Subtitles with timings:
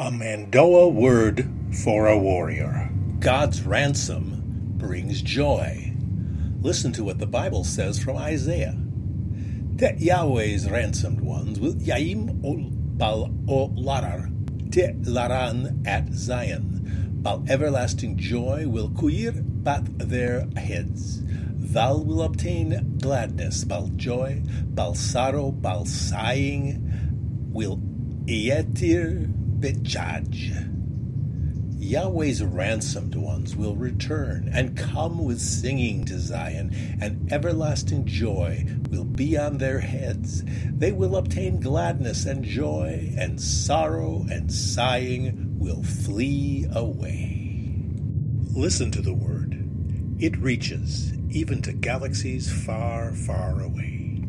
[0.00, 1.46] A Mando'a word
[1.84, 2.90] for a warrior.
[3.18, 4.42] God's ransom
[4.78, 5.94] brings joy.
[6.62, 8.78] Listen to what the Bible says from Isaiah.
[9.76, 14.32] Te Yahweh's ransomed ones will Yaim ol bal o larar,
[14.72, 17.18] te laran at Zion.
[17.20, 21.20] Bal everlasting joy will kuir bat their heads.
[21.74, 24.40] Thou will obtain gladness, bal joy,
[24.70, 27.76] bal sorrow, bal sighing, will
[28.24, 30.66] ietir bejaj.
[31.78, 39.04] Yahweh's ransomed ones will return and come with singing to Zion, and everlasting joy will
[39.04, 40.44] be on their heads.
[40.66, 47.86] They will obtain gladness and joy, and sorrow and sighing will flee away.
[48.54, 49.56] Listen to the word.
[50.18, 54.22] It reaches even to galaxies far, far away.